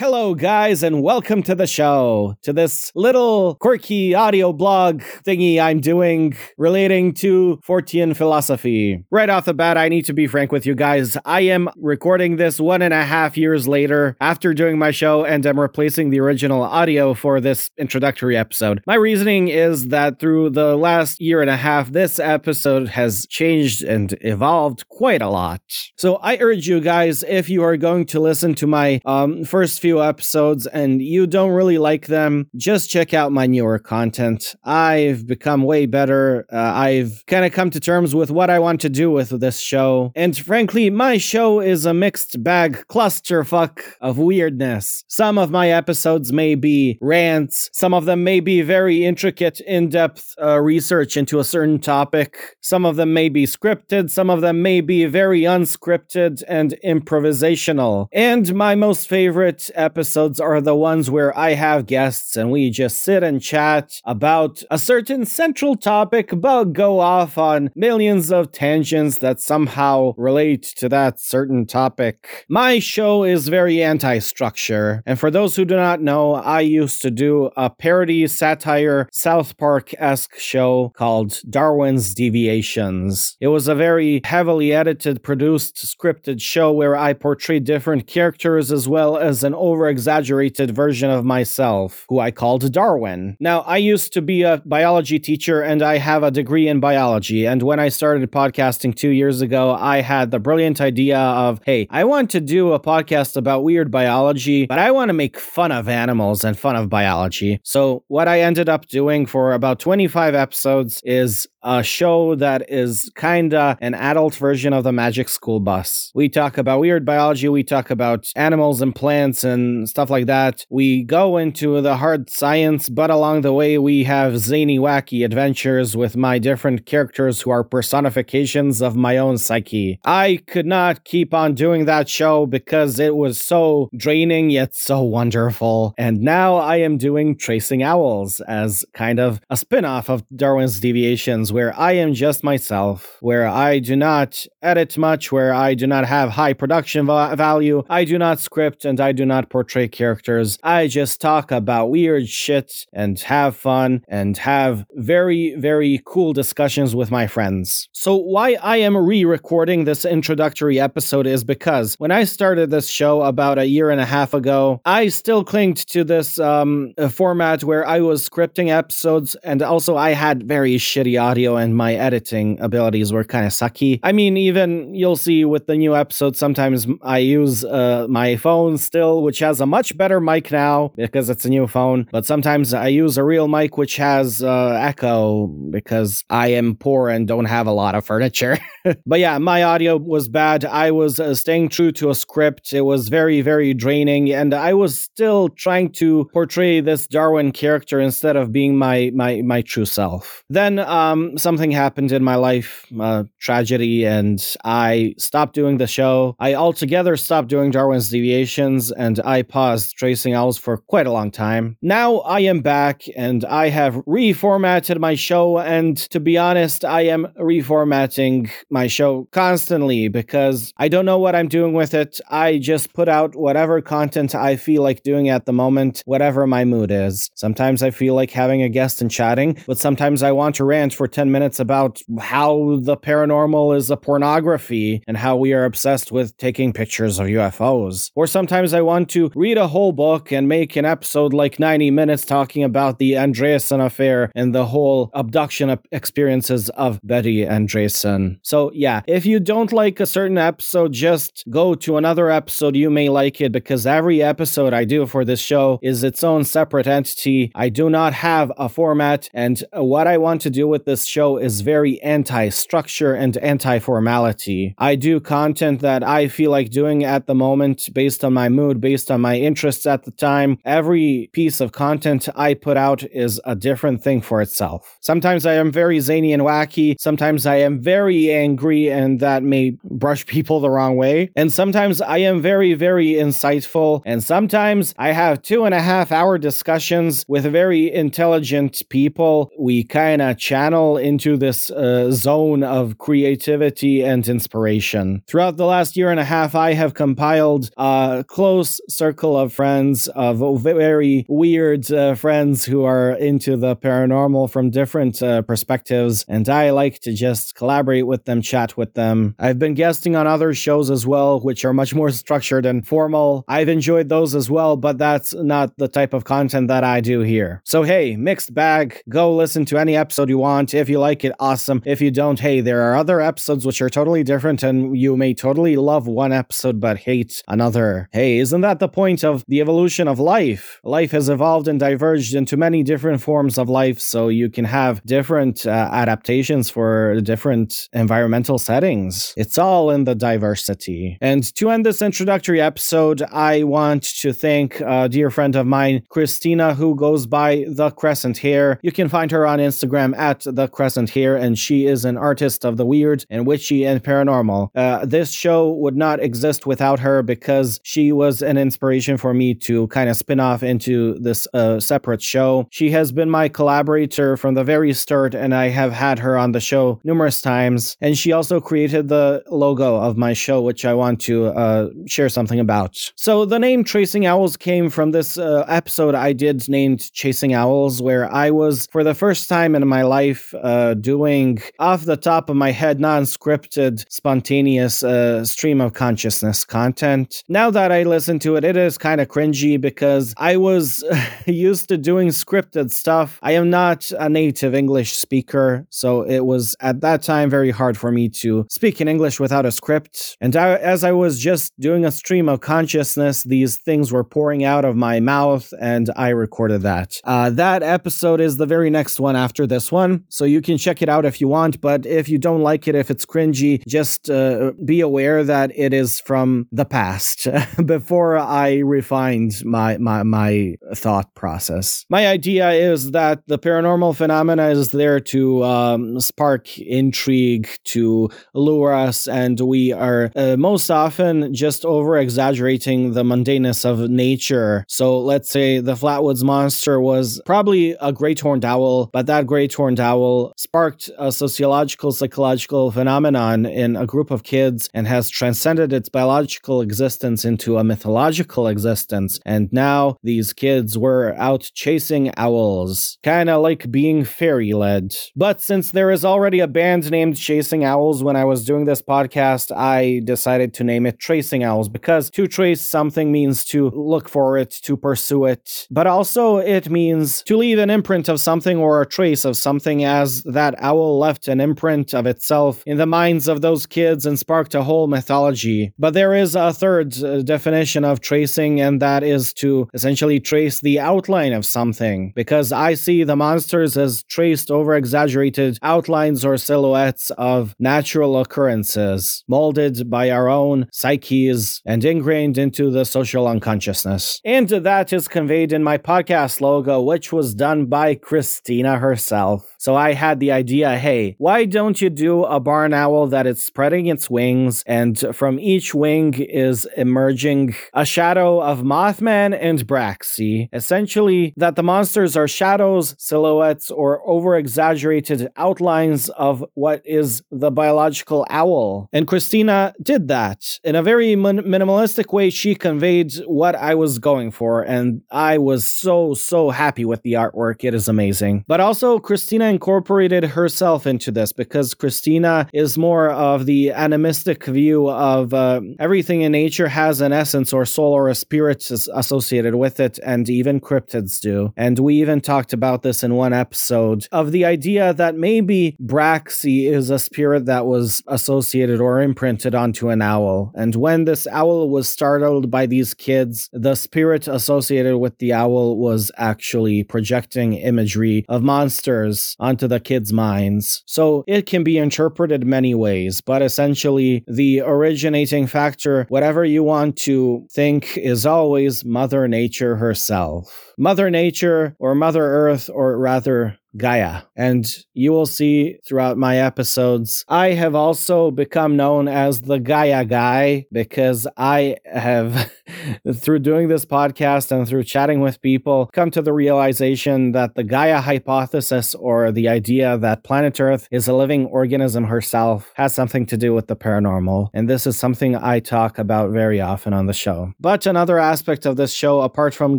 Hello, 0.00 0.32
guys, 0.32 0.84
and 0.84 1.02
welcome 1.02 1.42
to 1.42 1.56
the 1.56 1.66
show, 1.66 2.36
to 2.42 2.52
this 2.52 2.92
little 2.94 3.56
quirky 3.56 4.14
audio 4.14 4.52
blog 4.52 5.02
thingy 5.26 5.60
I'm 5.60 5.80
doing 5.80 6.36
relating 6.56 7.12
to 7.14 7.58
Fortean 7.66 8.16
philosophy. 8.16 9.04
Right 9.10 9.28
off 9.28 9.46
the 9.46 9.54
bat, 9.54 9.76
I 9.76 9.88
need 9.88 10.04
to 10.04 10.12
be 10.12 10.28
frank 10.28 10.52
with 10.52 10.66
you 10.66 10.76
guys. 10.76 11.16
I 11.24 11.40
am 11.40 11.68
recording 11.76 12.36
this 12.36 12.60
one 12.60 12.80
and 12.80 12.94
a 12.94 13.04
half 13.04 13.36
years 13.36 13.66
later 13.66 14.16
after 14.20 14.54
doing 14.54 14.78
my 14.78 14.92
show, 14.92 15.24
and 15.24 15.44
I'm 15.44 15.58
replacing 15.58 16.10
the 16.10 16.20
original 16.20 16.62
audio 16.62 17.12
for 17.12 17.40
this 17.40 17.72
introductory 17.76 18.36
episode. 18.36 18.84
My 18.86 18.94
reasoning 18.94 19.48
is 19.48 19.88
that 19.88 20.20
through 20.20 20.50
the 20.50 20.76
last 20.76 21.20
year 21.20 21.40
and 21.40 21.50
a 21.50 21.56
half, 21.56 21.90
this 21.90 22.20
episode 22.20 22.90
has 22.90 23.26
changed 23.28 23.82
and 23.82 24.16
evolved 24.20 24.88
quite 24.90 25.22
a 25.22 25.28
lot. 25.28 25.60
So 25.96 26.20
I 26.22 26.36
urge 26.36 26.68
you 26.68 26.80
guys, 26.80 27.24
if 27.24 27.50
you 27.50 27.64
are 27.64 27.76
going 27.76 28.06
to 28.06 28.20
listen 28.20 28.54
to 28.54 28.68
my 28.68 29.00
um, 29.04 29.42
first 29.42 29.80
few 29.80 29.87
episodes 29.96 30.66
and 30.66 31.02
you 31.02 31.26
don't 31.26 31.50
really 31.50 31.78
like 31.78 32.06
them, 32.06 32.48
just 32.56 32.90
check 32.90 33.14
out 33.14 33.32
my 33.32 33.46
newer 33.46 33.78
content. 33.78 34.54
I've 34.64 35.26
become 35.26 35.62
way 35.62 35.86
better. 35.86 36.46
Uh, 36.52 36.56
I've 36.58 37.24
kind 37.26 37.44
of 37.44 37.52
come 37.52 37.70
to 37.70 37.80
terms 37.80 38.14
with 38.14 38.30
what 38.30 38.50
I 38.50 38.58
want 38.58 38.80
to 38.82 38.88
do 38.88 39.10
with 39.10 39.30
this 39.40 39.58
show. 39.58 40.12
And 40.14 40.36
frankly, 40.36 40.90
my 40.90 41.16
show 41.18 41.60
is 41.60 41.86
a 41.86 41.94
mixed 41.94 42.42
bag 42.42 42.84
clusterfuck 42.88 43.80
of 44.00 44.18
weirdness. 44.18 45.04
Some 45.08 45.38
of 45.38 45.50
my 45.50 45.70
episodes 45.70 46.32
may 46.32 46.54
be 46.54 46.98
rants, 47.00 47.70
some 47.72 47.94
of 47.94 48.04
them 48.04 48.24
may 48.24 48.40
be 48.40 48.62
very 48.62 49.04
intricate, 49.04 49.60
in 49.60 49.88
depth 49.88 50.34
uh, 50.40 50.58
research 50.58 51.16
into 51.16 51.38
a 51.38 51.44
certain 51.44 51.78
topic, 51.78 52.56
some 52.60 52.84
of 52.84 52.96
them 52.96 53.12
may 53.12 53.28
be 53.28 53.46
scripted, 53.46 54.10
some 54.10 54.30
of 54.30 54.40
them 54.40 54.62
may 54.62 54.80
be 54.80 55.04
very 55.06 55.42
unscripted 55.42 56.42
and 56.48 56.74
improvisational. 56.84 58.08
And 58.12 58.54
my 58.54 58.74
most 58.74 59.08
favorite 59.08 59.70
episodes 59.78 60.40
are 60.40 60.60
the 60.60 60.74
ones 60.74 61.10
where 61.10 61.36
I 61.38 61.54
have 61.54 61.86
guests 61.86 62.36
and 62.36 62.50
we 62.50 62.70
just 62.70 63.02
sit 63.02 63.22
and 63.22 63.40
chat 63.40 64.00
about 64.04 64.62
a 64.70 64.78
certain 64.78 65.24
central 65.24 65.76
topic, 65.76 66.30
but 66.36 66.72
go 66.72 67.00
off 67.00 67.38
on 67.38 67.70
millions 67.74 68.30
of 68.30 68.52
tangents 68.52 69.18
that 69.18 69.40
somehow 69.40 70.12
relate 70.16 70.64
to 70.76 70.88
that 70.88 71.20
certain 71.20 71.66
topic. 71.66 72.44
My 72.48 72.78
show 72.78 73.24
is 73.24 73.48
very 73.48 73.82
anti 73.82 74.18
structure, 74.18 75.02
and 75.06 75.18
for 75.18 75.30
those 75.30 75.56
who 75.56 75.64
do 75.64 75.76
not 75.76 76.00
know, 76.00 76.34
I 76.34 76.60
used 76.60 77.00
to 77.02 77.10
do 77.10 77.50
a 77.56 77.70
parody 77.70 78.26
satire 78.26 79.08
South 79.12 79.56
Park 79.56 79.92
esque 79.98 80.38
show 80.38 80.92
called 80.96 81.40
Darwin's 81.48 82.14
Deviations. 82.14 83.36
It 83.40 83.48
was 83.48 83.68
a 83.68 83.74
very 83.74 84.20
heavily 84.24 84.72
edited, 84.72 85.22
produced, 85.22 85.76
scripted 85.76 86.40
show 86.40 86.72
where 86.72 86.96
I 86.96 87.12
portrayed 87.12 87.64
different 87.64 88.06
characters 88.06 88.72
as 88.72 88.88
well 88.88 89.16
as 89.16 89.44
an 89.44 89.54
over 89.68 89.88
exaggerated 89.88 90.74
version 90.74 91.10
of 91.10 91.24
myself, 91.24 92.04
who 92.08 92.18
I 92.18 92.30
called 92.30 92.72
Darwin. 92.72 93.36
Now, 93.40 93.60
I 93.60 93.76
used 93.76 94.12
to 94.14 94.22
be 94.22 94.42
a 94.42 94.62
biology 94.64 95.18
teacher 95.18 95.60
and 95.62 95.82
I 95.82 95.98
have 95.98 96.22
a 96.22 96.30
degree 96.30 96.68
in 96.68 96.80
biology. 96.80 97.46
And 97.46 97.62
when 97.62 97.78
I 97.78 97.88
started 97.88 98.30
podcasting 98.30 98.94
two 98.94 99.10
years 99.10 99.40
ago, 99.40 99.74
I 99.74 100.00
had 100.00 100.30
the 100.30 100.38
brilliant 100.38 100.80
idea 100.80 101.18
of, 101.18 101.60
hey, 101.64 101.86
I 101.90 102.04
want 102.04 102.30
to 102.30 102.40
do 102.40 102.72
a 102.72 102.80
podcast 102.80 103.36
about 103.36 103.64
weird 103.64 103.90
biology, 103.90 104.66
but 104.66 104.78
I 104.78 104.90
want 104.90 105.10
to 105.10 105.12
make 105.12 105.38
fun 105.38 105.72
of 105.72 105.88
animals 105.88 106.44
and 106.44 106.58
fun 106.58 106.76
of 106.76 106.88
biology. 106.88 107.60
So, 107.64 108.04
what 108.08 108.28
I 108.28 108.40
ended 108.40 108.68
up 108.68 108.86
doing 108.86 109.26
for 109.26 109.52
about 109.52 109.78
25 109.80 110.34
episodes 110.34 111.00
is 111.04 111.46
a 111.62 111.82
show 111.82 112.34
that 112.36 112.70
is 112.70 113.10
kinda 113.16 113.76
an 113.80 113.94
adult 113.94 114.34
version 114.34 114.72
of 114.72 114.84
the 114.84 114.92
Magic 114.92 115.28
School 115.28 115.60
Bus. 115.60 116.10
We 116.14 116.28
talk 116.28 116.58
about 116.58 116.80
weird 116.80 117.04
biology, 117.04 117.48
we 117.48 117.64
talk 117.64 117.90
about 117.90 118.26
animals 118.36 118.80
and 118.80 118.94
plants 118.94 119.44
and 119.44 119.88
stuff 119.88 120.10
like 120.10 120.26
that. 120.26 120.64
We 120.70 121.04
go 121.04 121.36
into 121.36 121.80
the 121.80 121.96
hard 121.96 122.30
science, 122.30 122.88
but 122.88 123.10
along 123.10 123.42
the 123.42 123.52
way 123.52 123.78
we 123.78 124.04
have 124.04 124.38
zany, 124.38 124.78
wacky 124.78 125.24
adventures 125.24 125.96
with 125.96 126.16
my 126.16 126.38
different 126.38 126.86
characters 126.86 127.40
who 127.40 127.50
are 127.50 127.64
personifications 127.64 128.80
of 128.80 128.96
my 128.96 129.16
own 129.16 129.38
psyche. 129.38 129.98
I 130.04 130.40
could 130.46 130.66
not 130.66 131.04
keep 131.04 131.34
on 131.34 131.54
doing 131.54 131.84
that 131.86 132.08
show 132.08 132.46
because 132.46 132.98
it 132.98 133.16
was 133.16 133.40
so 133.40 133.88
draining 133.96 134.50
yet 134.50 134.74
so 134.74 135.02
wonderful. 135.02 135.94
And 135.98 136.20
now 136.20 136.56
I 136.56 136.76
am 136.76 136.98
doing 136.98 137.36
Tracing 137.36 137.82
Owls 137.82 138.40
as 138.40 138.84
kind 138.94 139.18
of 139.20 139.40
a 139.50 139.56
spin-off 139.56 140.08
of 140.08 140.24
Darwin's 140.34 140.80
Deviations 140.80 141.47
where 141.52 141.78
I 141.78 141.92
am 141.92 142.14
just 142.14 142.44
myself, 142.44 143.16
where 143.20 143.46
I 143.46 143.78
do 143.78 143.96
not 143.96 144.46
edit 144.62 144.96
much, 144.98 145.32
where 145.32 145.54
I 145.54 145.74
do 145.74 145.86
not 145.86 146.04
have 146.06 146.30
high 146.30 146.52
production 146.52 147.06
va- 147.06 147.34
value, 147.36 147.82
I 147.88 148.04
do 148.04 148.18
not 148.18 148.40
script, 148.40 148.84
and 148.84 149.00
I 149.00 149.12
do 149.12 149.24
not 149.24 149.50
portray 149.50 149.88
characters. 149.88 150.58
I 150.62 150.86
just 150.86 151.20
talk 151.20 151.50
about 151.50 151.90
weird 151.90 152.28
shit 152.28 152.86
and 152.92 153.18
have 153.20 153.56
fun 153.56 154.04
and 154.08 154.36
have 154.38 154.84
very, 154.94 155.54
very 155.56 156.02
cool 156.04 156.32
discussions 156.32 156.94
with 156.94 157.10
my 157.10 157.26
friends. 157.26 157.88
So, 157.92 158.16
why 158.16 158.56
I 158.62 158.76
am 158.78 158.96
re 158.96 159.24
recording 159.24 159.84
this 159.84 160.04
introductory 160.04 160.78
episode 160.78 161.26
is 161.26 161.44
because 161.44 161.94
when 161.98 162.10
I 162.10 162.24
started 162.24 162.70
this 162.70 162.88
show 162.88 163.22
about 163.22 163.58
a 163.58 163.66
year 163.66 163.90
and 163.90 164.00
a 164.00 164.06
half 164.06 164.34
ago, 164.34 164.80
I 164.84 165.08
still 165.08 165.44
clinged 165.44 165.88
to 165.88 166.04
this 166.04 166.38
um, 166.38 166.94
format 167.10 167.64
where 167.64 167.86
I 167.86 168.00
was 168.00 168.28
scripting 168.28 168.68
episodes 168.68 169.34
and 169.44 169.62
also 169.62 169.96
I 169.96 170.10
had 170.10 170.46
very 170.46 170.76
shitty 170.76 171.20
audio 171.20 171.37
audio 171.38 171.56
and 171.56 171.76
my 171.76 171.94
editing 171.94 172.60
abilities 172.60 173.12
were 173.12 173.22
kind 173.22 173.46
of 173.46 173.52
sucky. 173.52 174.00
I 174.02 174.10
mean, 174.10 174.36
even 174.36 174.92
you'll 174.92 175.14
see 175.14 175.44
with 175.44 175.68
the 175.68 175.76
new 175.76 175.94
episode, 175.94 176.36
sometimes 176.36 176.84
I 177.02 177.18
use 177.18 177.64
uh, 177.64 178.08
my 178.10 178.34
phone 178.34 178.76
still, 178.76 179.22
which 179.22 179.38
has 179.38 179.60
a 179.60 179.66
much 179.66 179.96
better 179.96 180.20
mic 180.20 180.50
now 180.50 180.90
because 180.96 181.30
it's 181.30 181.44
a 181.44 181.48
new 181.48 181.68
phone. 181.68 182.08
But 182.10 182.26
sometimes 182.26 182.74
I 182.74 182.88
use 182.88 183.16
a 183.18 183.22
real 183.22 183.46
mic, 183.46 183.78
which 183.78 183.98
has 183.98 184.42
uh, 184.42 184.70
echo 184.80 185.46
because 185.46 186.24
I 186.28 186.48
am 186.48 186.74
poor 186.74 187.08
and 187.08 187.28
don't 187.28 187.44
have 187.44 187.68
a 187.68 187.72
lot 187.72 187.94
of 187.94 188.04
furniture. 188.04 188.58
but 189.06 189.20
yeah, 189.20 189.38
my 189.38 189.62
audio 189.62 189.96
was 189.96 190.26
bad. 190.26 190.64
I 190.64 190.90
was 190.90 191.20
uh, 191.20 191.36
staying 191.36 191.68
true 191.68 191.92
to 191.92 192.10
a 192.10 192.16
script. 192.16 192.72
It 192.72 192.80
was 192.80 193.10
very, 193.10 193.42
very 193.42 193.74
draining, 193.74 194.32
and 194.32 194.52
I 194.52 194.74
was 194.74 194.98
still 194.98 195.50
trying 195.50 195.92
to 195.92 196.28
portray 196.32 196.80
this 196.80 197.06
Darwin 197.06 197.52
character 197.52 198.00
instead 198.00 198.34
of 198.34 198.50
being 198.50 198.76
my 198.76 199.12
my 199.14 199.42
my 199.42 199.62
true 199.62 199.84
self. 199.84 200.42
Then 200.50 200.80
um, 200.80 201.27
something 201.36 201.70
happened 201.70 202.12
in 202.12 202.24
my 202.24 202.36
life, 202.36 202.86
a 202.98 203.26
tragedy, 203.40 204.04
and 204.04 204.44
I 204.64 205.14
stopped 205.18 205.54
doing 205.54 205.78
the 205.78 205.86
show. 205.86 206.36
I 206.38 206.54
altogether 206.54 207.16
stopped 207.16 207.48
doing 207.48 207.70
Darwin's 207.70 208.10
Deviations, 208.10 208.90
and 208.92 209.20
I 209.24 209.42
paused 209.42 209.96
Tracing 209.96 210.34
Owls 210.34 210.58
for 210.58 210.78
quite 210.78 211.06
a 211.06 211.12
long 211.12 211.30
time. 211.30 211.76
Now 211.82 212.18
I 212.18 212.40
am 212.40 212.60
back, 212.60 213.02
and 213.16 213.44
I 213.44 213.68
have 213.68 213.94
reformatted 214.06 214.98
my 214.98 215.14
show, 215.14 215.58
and 215.58 215.96
to 215.96 216.20
be 216.20 216.38
honest, 216.38 216.84
I 216.84 217.02
am 217.02 217.26
reformatting 217.38 218.50
my 218.70 218.86
show 218.86 219.28
constantly 219.32 220.08
because 220.08 220.72
I 220.76 220.88
don't 220.88 221.04
know 221.06 221.18
what 221.18 221.34
I'm 221.34 221.48
doing 221.48 221.72
with 221.72 221.94
it. 221.94 222.20
I 222.30 222.58
just 222.58 222.92
put 222.92 223.08
out 223.08 223.36
whatever 223.36 223.80
content 223.80 224.34
I 224.34 224.56
feel 224.56 224.82
like 224.82 225.02
doing 225.02 225.28
at 225.28 225.46
the 225.46 225.52
moment, 225.52 226.02
whatever 226.06 226.46
my 226.46 226.64
mood 226.64 226.90
is. 226.90 227.30
Sometimes 227.34 227.82
I 227.82 227.90
feel 227.90 228.14
like 228.14 228.30
having 228.30 228.62
a 228.62 228.68
guest 228.68 229.00
and 229.00 229.10
chatting, 229.10 229.58
but 229.66 229.78
sometimes 229.78 230.22
I 230.22 230.32
want 230.32 230.54
to 230.56 230.64
rant 230.64 230.94
for 230.94 231.08
10 231.18 231.32
minutes 231.32 231.58
about 231.58 232.00
how 232.20 232.78
the 232.80 232.96
paranormal 232.96 233.76
is 233.76 233.90
a 233.90 233.96
pornography 233.96 235.02
and 235.08 235.16
how 235.16 235.36
we 235.36 235.52
are 235.52 235.64
obsessed 235.64 236.12
with 236.12 236.36
taking 236.36 236.72
pictures 236.72 237.18
of 237.18 237.26
UFOs. 237.26 238.12
Or 238.14 238.28
sometimes 238.28 238.72
I 238.72 238.82
want 238.82 239.10
to 239.10 239.28
read 239.34 239.58
a 239.58 239.66
whole 239.66 239.90
book 239.90 240.30
and 240.30 240.46
make 240.46 240.76
an 240.76 240.84
episode 240.84 241.32
like 241.32 241.58
90 241.58 241.90
minutes 241.90 242.24
talking 242.24 242.62
about 242.62 243.00
the 243.00 243.14
Andreasson 243.14 243.84
affair 243.84 244.30
and 244.36 244.54
the 244.54 244.66
whole 244.66 245.10
abduction 245.12 245.76
experiences 245.90 246.68
of 246.68 247.00
Betty 247.02 247.44
Andreasson. 247.44 248.38
So, 248.42 248.70
yeah, 248.72 249.00
if 249.08 249.26
you 249.26 249.40
don't 249.40 249.72
like 249.72 249.98
a 249.98 250.06
certain 250.06 250.38
episode, 250.38 250.92
just 250.92 251.42
go 251.50 251.74
to 251.74 251.96
another 251.96 252.30
episode. 252.30 252.76
You 252.76 252.90
may 252.90 253.08
like 253.08 253.40
it 253.40 253.50
because 253.50 253.88
every 253.88 254.22
episode 254.22 254.72
I 254.72 254.84
do 254.84 255.04
for 255.04 255.24
this 255.24 255.40
show 255.40 255.80
is 255.82 256.04
its 256.04 256.22
own 256.22 256.44
separate 256.44 256.86
entity. 256.86 257.50
I 257.56 257.70
do 257.70 257.90
not 257.90 258.12
have 258.12 258.52
a 258.56 258.68
format, 258.68 259.28
and 259.34 259.64
what 259.72 260.06
I 260.06 260.16
want 260.18 260.42
to 260.42 260.50
do 260.50 260.68
with 260.68 260.84
this 260.84 261.07
show 261.08 261.38
is 261.38 261.62
very 261.62 262.00
anti 262.02 262.50
structure 262.50 263.14
and 263.14 263.36
anti 263.38 263.78
formality. 263.78 264.74
I 264.78 264.94
do 264.94 265.18
content 265.20 265.80
that 265.80 266.02
I 266.02 266.28
feel 266.28 266.50
like 266.50 266.70
doing 266.70 267.04
at 267.04 267.26
the 267.26 267.34
moment 267.34 267.88
based 267.92 268.24
on 268.24 268.34
my 268.34 268.48
mood, 268.48 268.80
based 268.80 269.10
on 269.10 269.20
my 269.20 269.36
interests 269.36 269.86
at 269.86 270.04
the 270.04 270.10
time. 270.10 270.58
Every 270.64 271.30
piece 271.32 271.60
of 271.60 271.72
content 271.72 272.28
I 272.36 272.54
put 272.54 272.76
out 272.76 273.02
is 273.04 273.40
a 273.44 273.56
different 273.56 274.02
thing 274.02 274.20
for 274.20 274.42
itself. 274.42 274.98
Sometimes 275.00 275.46
I 275.46 275.54
am 275.54 275.72
very 275.72 276.00
zany 276.00 276.32
and 276.32 276.42
wacky. 276.42 276.96
Sometimes 277.00 277.46
I 277.46 277.56
am 277.56 277.80
very 277.80 278.30
angry, 278.30 278.90
and 278.90 279.20
that 279.20 279.42
may 279.42 279.70
brush 279.84 280.26
people 280.34 280.60
the 280.60 280.70
wrong 280.70 280.96
way. 280.96 281.30
And 281.36 281.52
sometimes 281.52 282.00
I 282.02 282.18
am 282.18 282.42
very, 282.42 282.74
very 282.74 283.12
insightful. 283.12 284.02
And 284.04 284.22
sometimes 284.22 284.94
I 284.98 285.12
have 285.12 285.42
two 285.42 285.64
and 285.64 285.74
a 285.74 285.80
half 285.80 286.12
hour 286.12 286.36
discussions 286.38 287.24
with 287.28 287.44
very 287.44 287.92
intelligent 287.92 288.82
people. 288.90 289.50
We 289.58 289.84
kind 289.84 290.20
of 290.20 290.36
channel 290.36 290.97
into 290.98 291.36
this 291.36 291.70
uh, 291.70 292.10
zone 292.10 292.62
of 292.62 292.98
creativity 292.98 294.02
and 294.02 294.26
inspiration. 294.28 295.22
Throughout 295.26 295.56
the 295.56 295.66
last 295.66 295.96
year 295.96 296.10
and 296.10 296.20
a 296.20 296.24
half, 296.24 296.54
I 296.54 296.74
have 296.74 296.94
compiled 296.94 297.70
a 297.76 298.24
close 298.26 298.80
circle 298.88 299.38
of 299.38 299.52
friends, 299.52 300.08
of 300.08 300.42
very 300.62 301.24
weird 301.28 301.90
uh, 301.90 302.14
friends 302.14 302.64
who 302.64 302.84
are 302.84 303.12
into 303.12 303.56
the 303.56 303.76
paranormal 303.76 304.50
from 304.50 304.70
different 304.70 305.22
uh, 305.22 305.42
perspectives, 305.42 306.24
and 306.28 306.48
I 306.48 306.70
like 306.70 307.00
to 307.00 307.12
just 307.12 307.54
collaborate 307.54 308.06
with 308.06 308.24
them, 308.24 308.42
chat 308.42 308.76
with 308.76 308.94
them. 308.94 309.34
I've 309.38 309.58
been 309.58 309.74
guesting 309.74 310.16
on 310.16 310.26
other 310.26 310.54
shows 310.54 310.90
as 310.90 311.06
well, 311.06 311.40
which 311.40 311.64
are 311.64 311.72
much 311.72 311.94
more 311.94 312.10
structured 312.10 312.66
and 312.66 312.86
formal. 312.86 313.44
I've 313.48 313.68
enjoyed 313.68 314.08
those 314.08 314.34
as 314.34 314.50
well, 314.50 314.76
but 314.76 314.98
that's 314.98 315.34
not 315.34 315.76
the 315.76 315.88
type 315.88 316.12
of 316.14 316.24
content 316.24 316.68
that 316.68 316.84
I 316.84 317.00
do 317.00 317.20
here. 317.20 317.62
So, 317.64 317.82
hey, 317.82 318.16
mixed 318.16 318.54
bag. 318.54 319.00
Go 319.08 319.34
listen 319.34 319.64
to 319.66 319.78
any 319.78 319.96
episode 319.96 320.28
you 320.28 320.38
want. 320.38 320.74
If 320.74 320.87
you 320.88 320.98
like 320.98 321.24
it, 321.24 321.32
awesome. 321.38 321.82
If 321.84 322.00
you 322.00 322.10
don't, 322.10 322.40
hey, 322.40 322.60
there 322.60 322.82
are 322.82 322.96
other 322.96 323.20
episodes 323.20 323.66
which 323.66 323.80
are 323.82 323.90
totally 323.90 324.22
different, 324.22 324.62
and 324.62 324.96
you 324.96 325.16
may 325.16 325.34
totally 325.34 325.76
love 325.76 326.06
one 326.06 326.32
episode 326.32 326.80
but 326.80 326.98
hate 326.98 327.42
another. 327.48 328.08
Hey, 328.12 328.38
isn't 328.38 328.60
that 328.60 328.78
the 328.78 328.88
point 328.88 329.24
of 329.24 329.44
the 329.48 329.60
evolution 329.60 330.08
of 330.08 330.18
life? 330.18 330.80
Life 330.84 331.10
has 331.12 331.28
evolved 331.28 331.68
and 331.68 331.78
diverged 331.78 332.34
into 332.34 332.56
many 332.56 332.82
different 332.82 333.20
forms 333.20 333.58
of 333.58 333.68
life, 333.68 334.00
so 334.00 334.28
you 334.28 334.50
can 334.50 334.64
have 334.64 335.02
different 335.04 335.66
uh, 335.66 335.90
adaptations 335.92 336.70
for 336.70 337.20
different 337.20 337.88
environmental 337.92 338.58
settings. 338.58 339.34
It's 339.36 339.58
all 339.58 339.90
in 339.90 340.04
the 340.04 340.14
diversity. 340.14 341.18
And 341.20 341.42
to 341.56 341.70
end 341.70 341.84
this 341.84 342.02
introductory 342.02 342.60
episode, 342.60 343.22
I 343.22 343.62
want 343.64 344.02
to 344.20 344.32
thank 344.32 344.80
a 344.80 345.08
dear 345.08 345.30
friend 345.30 345.56
of 345.56 345.66
mine, 345.66 346.02
Christina, 346.08 346.74
who 346.74 346.94
goes 346.94 347.26
by 347.26 347.64
The 347.68 347.90
Crescent 347.90 348.38
Hair. 348.38 348.80
You 348.82 348.92
can 348.92 349.08
find 349.08 349.30
her 349.30 349.46
on 349.46 349.58
Instagram 349.58 350.16
at 350.16 350.40
The 350.40 350.68
Crescent 350.78 351.10
Hair, 351.10 351.34
and 351.34 351.58
she 351.58 351.86
is 351.86 352.04
an 352.04 352.16
artist 352.16 352.64
of 352.64 352.76
the 352.76 352.86
weird 352.86 353.26
and 353.28 353.48
witchy 353.48 353.84
and 353.84 354.00
paranormal. 354.00 354.70
Uh, 354.76 355.04
this 355.04 355.32
show 355.32 355.72
would 355.72 355.96
not 355.96 356.20
exist 356.20 356.66
without 356.66 357.00
her 357.00 357.20
because 357.20 357.80
she 357.82 358.12
was 358.12 358.42
an 358.42 358.56
inspiration 358.56 359.16
for 359.16 359.34
me 359.34 359.54
to 359.54 359.88
kind 359.88 360.08
of 360.08 360.16
spin 360.16 360.38
off 360.38 360.62
into 360.62 361.18
this 361.18 361.48
uh, 361.52 361.80
separate 361.80 362.22
show. 362.22 362.68
She 362.70 362.92
has 362.92 363.10
been 363.10 363.28
my 363.28 363.48
collaborator 363.48 364.36
from 364.36 364.54
the 364.54 364.62
very 364.62 364.92
start, 364.92 365.34
and 365.34 365.52
I 365.52 365.70
have 365.70 365.92
had 365.92 366.20
her 366.20 366.38
on 366.38 366.52
the 366.52 366.60
show 366.60 367.00
numerous 367.02 367.42
times. 367.42 367.96
And 368.00 368.16
she 368.16 368.30
also 368.30 368.60
created 368.60 369.08
the 369.08 369.42
logo 369.50 369.96
of 369.96 370.16
my 370.16 370.32
show, 370.32 370.62
which 370.62 370.84
I 370.84 370.94
want 370.94 371.20
to 371.22 371.46
uh, 371.46 371.88
share 372.06 372.28
something 372.28 372.60
about. 372.60 373.12
So, 373.16 373.44
the 373.44 373.58
name 373.58 373.82
Tracing 373.82 374.26
Owls 374.26 374.56
came 374.56 374.90
from 374.90 375.10
this 375.10 375.38
uh, 375.38 375.64
episode 375.66 376.14
I 376.14 376.32
did 376.34 376.68
named 376.68 377.12
Chasing 377.12 377.52
Owls, 377.52 378.00
where 378.00 378.32
I 378.32 378.52
was, 378.52 378.86
for 378.92 379.02
the 379.02 379.14
first 379.14 379.48
time 379.48 379.74
in 379.74 379.84
my 379.88 380.02
life, 380.02 380.54
uh, 380.62 380.94
doing 380.94 381.60
off 381.78 382.04
the 382.04 382.16
top 382.16 382.50
of 382.50 382.56
my 382.56 382.70
head, 382.70 383.00
non 383.00 383.22
scripted, 383.22 384.04
spontaneous 384.10 385.02
uh, 385.02 385.44
stream 385.44 385.80
of 385.80 385.92
consciousness 385.92 386.64
content. 386.64 387.42
Now 387.48 387.70
that 387.70 387.92
I 387.92 388.02
listen 388.02 388.38
to 388.40 388.56
it, 388.56 388.64
it 388.64 388.76
is 388.76 388.98
kind 388.98 389.20
of 389.20 389.28
cringy 389.28 389.80
because 389.80 390.34
I 390.36 390.56
was 390.56 391.04
used 391.46 391.88
to 391.88 391.96
doing 391.96 392.28
scripted 392.28 392.90
stuff. 392.90 393.38
I 393.42 393.52
am 393.52 393.70
not 393.70 394.10
a 394.12 394.28
native 394.28 394.74
English 394.74 395.12
speaker, 395.16 395.86
so 395.90 396.22
it 396.22 396.44
was 396.44 396.76
at 396.80 397.00
that 397.00 397.22
time 397.22 397.50
very 397.50 397.70
hard 397.70 397.96
for 397.96 398.10
me 398.10 398.28
to 398.28 398.66
speak 398.70 399.00
in 399.00 399.08
English 399.08 399.40
without 399.40 399.66
a 399.66 399.72
script. 399.72 400.36
And 400.40 400.54
I, 400.56 400.76
as 400.76 401.04
I 401.04 401.12
was 401.12 401.38
just 401.40 401.78
doing 401.80 402.04
a 402.04 402.10
stream 402.10 402.48
of 402.48 402.60
consciousness, 402.60 403.42
these 403.42 403.78
things 403.78 404.12
were 404.12 404.24
pouring 404.24 404.64
out 404.64 404.84
of 404.84 404.96
my 404.96 405.20
mouth, 405.20 405.72
and 405.80 406.10
I 406.16 406.30
recorded 406.30 406.82
that. 406.82 407.20
Uh, 407.24 407.50
that 407.50 407.82
episode 407.82 408.40
is 408.40 408.56
the 408.56 408.66
very 408.66 408.90
next 408.90 409.20
one 409.20 409.36
after 409.36 409.66
this 409.66 409.90
one, 409.92 410.24
so 410.28 410.44
you 410.48 410.60
can 410.60 410.78
check 410.78 411.02
it 411.02 411.08
out 411.08 411.24
if 411.24 411.40
you 411.40 411.48
want. 411.48 411.80
But 411.80 412.06
if 412.06 412.28
you 412.28 412.38
don't 412.38 412.62
like 412.62 412.88
it, 412.88 412.94
if 412.94 413.10
it's 413.10 413.26
cringy, 413.26 413.82
just 413.86 414.30
uh, 414.30 414.72
be 414.84 415.00
aware 415.00 415.44
that 415.44 415.72
it 415.76 415.92
is 415.92 416.20
from 416.20 416.66
the 416.72 416.84
past 416.84 417.46
before 417.84 418.38
I 418.38 418.78
refined 418.78 419.64
my 419.64 419.98
my 419.98 420.22
my 420.22 420.74
thought 420.94 421.34
process. 421.34 422.04
My 422.08 422.26
idea 422.26 422.70
is 422.70 423.12
that 423.12 423.42
the 423.46 423.58
paranormal 423.58 424.16
phenomena 424.16 424.68
is 424.68 424.90
there 424.90 425.20
to 425.20 425.64
um, 425.64 426.20
spark 426.20 426.78
intrigue, 426.78 427.68
to 427.84 428.30
lure 428.54 428.92
us, 428.92 429.26
and 429.26 429.58
we 429.60 429.92
are 429.92 430.30
uh, 430.36 430.56
most 430.56 430.90
often 430.90 431.52
just 431.54 431.84
over 431.84 432.16
exaggerating 432.16 433.12
the 433.12 433.22
mundaneness 433.22 433.84
of 433.84 434.10
nature. 434.10 434.84
So 434.88 435.20
let's 435.20 435.50
say 435.50 435.80
the 435.80 435.94
Flatwoods 435.94 436.42
monster 436.42 437.00
was 437.00 437.40
probably 437.44 437.96
a 438.00 438.12
great 438.12 438.40
horned 438.40 438.64
owl, 438.64 439.10
but 439.12 439.26
that 439.26 439.46
great 439.46 439.72
horned 439.74 440.00
owl 440.00 440.37
sparked 440.56 441.10
a 441.18 441.30
sociological, 441.32 442.12
psychological 442.12 442.90
phenomenon 442.90 443.66
in 443.66 443.96
a 443.96 444.06
group 444.06 444.30
of 444.30 444.42
kids 444.42 444.88
and 444.94 445.06
has 445.06 445.28
transcended 445.28 445.92
its 445.92 446.08
biological 446.08 446.80
existence 446.80 447.44
into 447.44 447.78
a 447.78 447.84
mythological 447.84 448.68
existence. 448.68 449.40
And 449.44 449.68
now 449.72 450.16
these 450.22 450.52
kids 450.52 450.96
were 450.96 451.34
out 451.36 451.70
chasing 451.74 452.32
owls, 452.36 453.18
kind 453.22 453.48
of 453.50 453.62
like 453.62 453.90
being 453.90 454.24
fairy 454.24 454.72
led. 454.72 455.14
But 455.36 455.60
since 455.60 455.90
there 455.90 456.10
is 456.10 456.24
already 456.24 456.60
a 456.60 456.68
band 456.68 457.10
named 457.10 457.36
Chasing 457.36 457.84
Owls 457.84 458.22
when 458.22 458.36
I 458.36 458.44
was 458.44 458.64
doing 458.64 458.84
this 458.84 459.02
podcast, 459.02 459.74
I 459.74 460.20
decided 460.24 460.74
to 460.74 460.84
name 460.84 461.06
it 461.06 461.18
Tracing 461.18 461.64
Owls 461.64 461.88
because 461.88 462.30
to 462.30 462.46
trace 462.46 462.80
something 462.80 463.30
means 463.30 463.64
to 463.66 463.90
look 463.90 464.28
for 464.28 464.58
it, 464.58 464.70
to 464.82 464.96
pursue 464.96 465.44
it, 465.44 465.86
but 465.90 466.06
also 466.06 466.58
it 466.58 466.90
means 466.90 467.42
to 467.44 467.56
leave 467.56 467.78
an 467.78 467.90
imprint 467.90 468.28
of 468.28 468.40
something 468.40 468.78
or 468.78 469.00
a 469.00 469.06
trace 469.06 469.44
of 469.44 469.56
something 469.56 470.04
as 470.04 470.27
that 470.44 470.74
owl 470.78 471.18
left 471.18 471.48
an 471.48 471.60
imprint 471.60 472.14
of 472.14 472.26
itself 472.26 472.82
in 472.86 472.98
the 472.98 473.06
minds 473.20 473.48
of 473.48 473.60
those 473.60 473.86
kids 473.86 474.26
and 474.26 474.38
sparked 474.38 474.74
a 474.74 474.82
whole 474.82 475.06
mythology. 475.06 475.92
But 475.98 476.14
there 476.14 476.34
is 476.34 476.54
a 476.54 476.72
third 476.72 477.08
uh, 477.22 477.42
definition 477.42 478.04
of 478.04 478.20
tracing, 478.20 478.80
and 478.80 479.00
that 479.00 479.22
is 479.22 479.52
to 479.54 479.88
essentially 479.94 480.40
trace 480.40 480.80
the 480.80 481.00
outline 481.00 481.52
of 481.52 481.66
something, 481.66 482.32
because 482.34 482.72
I 482.72 482.94
see 482.94 483.24
the 483.24 483.36
monsters 483.36 483.96
as 483.96 484.22
traced 484.24 484.70
over 484.70 484.94
exaggerated 484.94 485.78
outlines 485.82 486.44
or 486.44 486.56
silhouettes 486.56 487.30
of 487.38 487.74
natural 487.78 488.38
occurrences, 488.40 489.44
molded 489.48 490.10
by 490.10 490.30
our 490.30 490.48
own 490.48 490.86
psyches 490.92 491.80
and 491.84 492.04
ingrained 492.04 492.58
into 492.58 492.90
the 492.90 493.04
social 493.04 493.46
unconsciousness. 493.46 494.40
And 494.44 494.68
that 494.68 495.12
is 495.12 495.28
conveyed 495.28 495.72
in 495.72 495.82
my 495.82 495.98
podcast 495.98 496.60
logo, 496.60 497.00
which 497.00 497.32
was 497.32 497.54
done 497.54 497.86
by 497.86 498.14
Christina 498.14 498.98
herself. 498.98 499.74
So 499.78 499.94
I 499.94 500.12
had 500.12 500.40
the 500.40 500.50
idea 500.50 500.98
hey, 500.98 501.36
why 501.38 501.64
don't 501.64 502.00
you 502.00 502.10
do 502.10 502.44
a 502.44 502.58
barn 502.58 502.92
owl 502.92 503.28
that 503.28 503.46
is 503.46 503.62
spreading 503.62 504.06
its 504.06 504.28
wings, 504.28 504.82
and 504.86 505.16
from 505.32 505.60
each 505.60 505.94
wing 505.94 506.34
is 506.34 506.86
emerging 506.96 507.76
a 507.94 508.04
shadow 508.04 508.60
of 508.60 508.80
Mothman 508.80 509.56
and 509.58 509.86
Braxy? 509.86 510.68
Essentially, 510.72 511.54
that 511.56 511.76
the 511.76 511.84
monsters 511.84 512.36
are 512.36 512.48
shadows, 512.48 513.14
silhouettes, 513.18 513.90
or 513.90 514.28
over 514.28 514.56
exaggerated 514.56 515.48
outlines 515.56 516.28
of 516.30 516.64
what 516.74 517.00
is 517.04 517.42
the 517.52 517.70
biological 517.70 518.44
owl. 518.50 519.08
And 519.12 519.28
Christina 519.28 519.94
did 520.02 520.26
that. 520.28 520.80
In 520.82 520.96
a 520.96 521.02
very 521.02 521.36
min- 521.36 521.58
minimalistic 521.58 522.32
way, 522.32 522.50
she 522.50 522.74
conveyed 522.74 523.34
what 523.46 523.76
I 523.76 523.94
was 523.94 524.18
going 524.18 524.50
for, 524.50 524.82
and 524.82 525.22
I 525.30 525.58
was 525.58 525.86
so, 525.86 526.34
so 526.34 526.70
happy 526.70 527.04
with 527.04 527.22
the 527.22 527.34
artwork. 527.34 527.84
It 527.84 527.94
is 527.94 528.08
amazing. 528.08 528.64
But 528.66 528.80
also, 528.80 529.20
Christina 529.20 529.67
incorporated 529.68 530.44
herself 530.44 531.06
into 531.06 531.30
this 531.30 531.52
because 531.52 531.94
Christina 531.94 532.68
is 532.72 532.98
more 532.98 533.30
of 533.30 533.66
the 533.66 533.92
animistic 533.92 534.64
view 534.64 535.08
of 535.08 535.54
uh, 535.54 535.80
everything 535.98 536.42
in 536.42 536.52
nature 536.52 536.88
has 536.88 537.20
an 537.20 537.32
essence 537.32 537.72
or 537.72 537.84
soul 537.84 538.12
or 538.12 538.28
a 538.28 538.34
spirit 538.34 538.90
associated 538.90 539.74
with 539.74 540.00
it, 540.00 540.18
and 540.24 540.48
even 540.48 540.80
cryptids 540.80 541.40
do. 541.40 541.72
And 541.76 541.98
we 541.98 542.16
even 542.16 542.40
talked 542.40 542.72
about 542.72 543.02
this 543.02 543.22
in 543.22 543.34
one 543.34 543.52
episode 543.52 544.26
of 544.32 544.52
the 544.52 544.64
idea 544.64 545.12
that 545.14 545.36
maybe 545.36 545.96
Braxy 546.00 546.86
is 546.86 547.10
a 547.10 547.18
spirit 547.18 547.66
that 547.66 547.86
was 547.86 548.22
associated 548.26 549.00
or 549.00 549.20
imprinted 549.20 549.74
onto 549.74 550.08
an 550.08 550.22
owl. 550.22 550.72
And 550.74 550.94
when 550.94 551.24
this 551.24 551.46
owl 551.46 551.90
was 551.90 552.08
startled 552.08 552.70
by 552.70 552.86
these 552.86 553.14
kids, 553.14 553.68
the 553.72 553.94
spirit 553.94 554.48
associated 554.48 555.18
with 555.18 555.38
the 555.38 555.52
owl 555.52 555.96
was 555.96 556.30
actually 556.36 557.04
projecting 557.04 557.74
imagery 557.74 558.44
of 558.48 558.62
monsters 558.62 559.56
onto 559.58 559.86
the 559.88 560.00
kids' 560.00 560.32
minds. 560.32 561.02
So 561.06 561.44
it 561.46 561.66
can 561.66 561.84
be 561.84 561.98
interpreted 561.98 562.66
many 562.66 562.94
ways, 562.94 563.40
but 563.40 563.62
essentially, 563.62 564.44
the 564.46 564.82
originating 564.82 565.66
factor, 565.66 566.26
whatever 566.28 566.64
you 566.64 566.82
want 566.82 567.16
to 567.18 567.66
think, 567.70 568.16
is 568.16 568.46
always 568.46 569.04
Mother 569.04 569.48
Nature 569.48 569.96
herself. 569.96 570.92
Mother 570.98 571.30
Nature, 571.30 571.96
or 571.98 572.14
Mother 572.14 572.44
Earth, 572.44 572.90
or 572.92 573.18
rather 573.18 573.77
Gaia. 573.96 574.42
And 574.56 574.86
you 575.14 575.32
will 575.32 575.46
see 575.46 575.98
throughout 576.06 576.36
my 576.36 576.58
episodes, 576.58 577.44
I 577.48 577.70
have 577.70 577.94
also 577.94 578.50
become 578.50 578.96
known 578.96 579.28
as 579.28 579.62
the 579.62 579.78
Gaia 579.78 580.24
guy 580.24 580.86
because 580.92 581.46
I 581.56 581.96
have, 582.04 582.70
through 583.34 583.60
doing 583.60 583.88
this 583.88 584.04
podcast 584.04 584.70
and 584.70 584.86
through 584.86 585.04
chatting 585.04 585.40
with 585.40 585.62
people, 585.62 586.10
come 586.12 586.30
to 586.32 586.42
the 586.42 586.52
realization 586.52 587.52
that 587.52 587.74
the 587.74 587.84
Gaia 587.84 588.20
hypothesis 588.20 589.14
or 589.14 589.50
the 589.52 589.68
idea 589.68 590.18
that 590.18 590.44
planet 590.44 590.80
Earth 590.80 591.08
is 591.10 591.28
a 591.28 591.34
living 591.34 591.66
organism 591.66 592.24
herself 592.24 592.92
has 592.94 593.14
something 593.14 593.46
to 593.46 593.56
do 593.56 593.74
with 593.74 593.86
the 593.86 593.96
paranormal. 593.96 594.68
And 594.74 594.88
this 594.88 595.06
is 595.06 595.18
something 595.18 595.56
I 595.56 595.80
talk 595.80 596.18
about 596.18 596.50
very 596.50 596.80
often 596.80 597.12
on 597.12 597.26
the 597.26 597.32
show. 597.32 597.72
But 597.80 598.06
another 598.06 598.38
aspect 598.38 598.86
of 598.86 598.96
this 598.96 599.12
show, 599.12 599.40
apart 599.40 599.74
from 599.74 599.98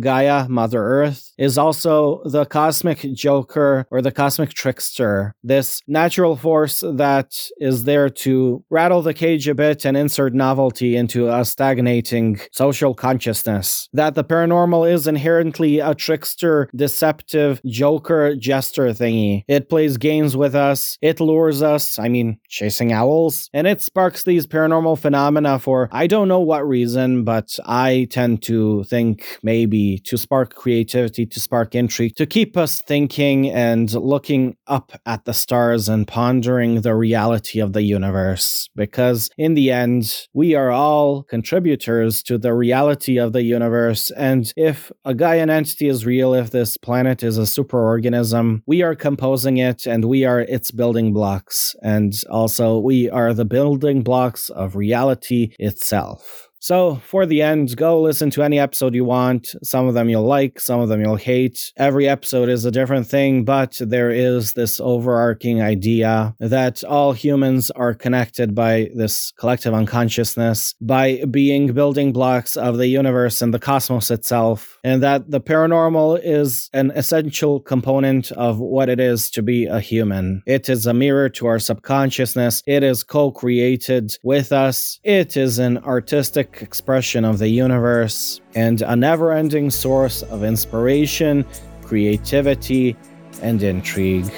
Gaia, 0.00 0.48
Mother 0.48 0.82
Earth, 0.82 1.32
is 1.38 1.58
also 1.58 2.22
the 2.24 2.44
cosmic 2.44 3.00
joker 3.12 3.79
or 3.90 4.02
the 4.02 4.12
cosmic 4.12 4.50
trickster, 4.50 5.34
this 5.42 5.80
natural 5.86 6.36
force 6.36 6.82
that 6.86 7.36
is 7.58 7.84
there 7.84 8.08
to 8.08 8.64
rattle 8.70 9.02
the 9.02 9.14
cage 9.14 9.48
a 9.48 9.54
bit 9.54 9.84
and 9.84 9.96
insert 9.96 10.34
novelty 10.34 10.96
into 10.96 11.28
a 11.28 11.44
stagnating 11.44 12.40
social 12.52 12.94
consciousness. 12.94 13.88
That 13.92 14.14
the 14.14 14.24
paranormal 14.24 14.90
is 14.90 15.06
inherently 15.06 15.78
a 15.78 15.94
trickster, 15.94 16.68
deceptive, 16.74 17.60
joker, 17.66 18.34
jester 18.36 18.88
thingy. 18.88 19.44
It 19.48 19.68
plays 19.68 19.96
games 19.96 20.36
with 20.36 20.54
us, 20.54 20.98
it 21.00 21.20
lures 21.20 21.62
us, 21.62 21.98
I 21.98 22.08
mean, 22.08 22.38
chasing 22.48 22.92
owls, 22.92 23.48
and 23.52 23.66
it 23.66 23.80
sparks 23.80 24.24
these 24.24 24.46
paranormal 24.46 24.98
phenomena 24.98 25.58
for 25.58 25.88
I 25.92 26.06
don't 26.06 26.28
know 26.28 26.40
what 26.40 26.66
reason, 26.66 27.24
but 27.24 27.58
I 27.66 28.08
tend 28.10 28.42
to 28.42 28.84
think 28.84 29.38
maybe 29.42 29.98
to 30.04 30.16
spark 30.16 30.54
creativity, 30.54 31.26
to 31.26 31.40
spark 31.40 31.74
intrigue, 31.74 32.16
to 32.16 32.26
keep 32.26 32.56
us 32.56 32.80
thinking 32.82 33.50
and 33.50 33.69
looking 33.76 34.56
up 34.66 34.92
at 35.06 35.24
the 35.24 35.32
stars 35.32 35.88
and 35.88 36.06
pondering 36.06 36.80
the 36.82 36.94
reality 36.94 37.60
of 37.60 37.72
the 37.72 37.82
universe. 37.82 38.68
Because 38.74 39.30
in 39.36 39.54
the 39.54 39.70
end, 39.70 40.26
we 40.32 40.54
are 40.54 40.70
all 40.70 41.22
contributors 41.22 42.22
to 42.24 42.38
the 42.38 42.54
reality 42.54 43.18
of 43.18 43.32
the 43.32 43.42
universe. 43.42 44.10
And 44.12 44.52
if 44.56 44.90
a 45.04 45.14
Gaian 45.14 45.50
entity 45.50 45.88
is 45.88 46.06
real, 46.06 46.34
if 46.34 46.50
this 46.50 46.76
planet 46.76 47.22
is 47.22 47.38
a 47.38 47.42
superorganism, 47.42 48.62
we 48.66 48.82
are 48.82 48.94
composing 48.94 49.56
it 49.56 49.86
and 49.86 50.04
we 50.04 50.24
are 50.24 50.40
its 50.40 50.70
building 50.70 51.12
blocks. 51.12 51.74
And 51.82 52.14
also, 52.30 52.78
we 52.78 53.08
are 53.10 53.32
the 53.32 53.44
building 53.44 54.02
blocks 54.02 54.50
of 54.50 54.76
reality 54.76 55.54
itself. 55.58 56.49
So, 56.62 56.96
for 56.96 57.24
the 57.24 57.40
end, 57.40 57.74
go 57.74 58.02
listen 58.02 58.28
to 58.32 58.42
any 58.42 58.58
episode 58.58 58.94
you 58.94 59.06
want. 59.06 59.54
Some 59.62 59.88
of 59.88 59.94
them 59.94 60.10
you'll 60.10 60.26
like, 60.26 60.60
some 60.60 60.78
of 60.78 60.90
them 60.90 61.00
you'll 61.00 61.16
hate. 61.16 61.72
Every 61.78 62.06
episode 62.06 62.50
is 62.50 62.66
a 62.66 62.70
different 62.70 63.06
thing, 63.06 63.46
but 63.46 63.78
there 63.80 64.10
is 64.10 64.52
this 64.52 64.78
overarching 64.78 65.62
idea 65.62 66.34
that 66.38 66.84
all 66.84 67.14
humans 67.14 67.70
are 67.70 67.94
connected 67.94 68.54
by 68.54 68.90
this 68.94 69.32
collective 69.38 69.72
unconsciousness, 69.72 70.74
by 70.82 71.24
being 71.30 71.72
building 71.72 72.12
blocks 72.12 72.58
of 72.58 72.76
the 72.76 72.88
universe 72.88 73.40
and 73.40 73.54
the 73.54 73.58
cosmos 73.58 74.10
itself, 74.10 74.78
and 74.84 75.02
that 75.02 75.30
the 75.30 75.40
paranormal 75.40 76.20
is 76.22 76.68
an 76.74 76.90
essential 76.94 77.60
component 77.60 78.32
of 78.32 78.58
what 78.58 78.90
it 78.90 79.00
is 79.00 79.30
to 79.30 79.40
be 79.40 79.64
a 79.64 79.80
human. 79.80 80.42
It 80.44 80.68
is 80.68 80.86
a 80.86 80.92
mirror 80.92 81.30
to 81.30 81.46
our 81.46 81.58
subconsciousness, 81.58 82.62
it 82.66 82.82
is 82.82 83.02
co 83.02 83.30
created 83.30 84.18
with 84.22 84.52
us, 84.52 85.00
it 85.04 85.38
is 85.38 85.58
an 85.58 85.78
artistic 85.78 86.49
expression 86.60 87.24
of 87.24 87.38
the 87.38 87.48
universe 87.48 88.40
and 88.54 88.82
a 88.82 88.96
never 88.96 89.32
ending 89.32 89.70
source 89.70 90.22
of 90.24 90.44
inspiration, 90.44 91.44
creativity, 91.82 92.96
and 93.42 93.62
intrigue. 93.62 94.30